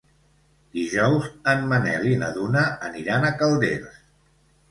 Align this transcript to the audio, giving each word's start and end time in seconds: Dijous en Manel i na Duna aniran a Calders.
Dijous 0.77 1.27
en 1.51 1.67
Manel 1.73 2.07
i 2.13 2.15
na 2.23 2.29
Duna 2.37 2.63
aniran 2.89 3.27
a 3.27 3.31
Calders. 3.43 4.01